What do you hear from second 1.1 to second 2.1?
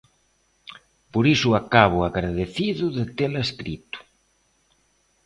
Por iso acabo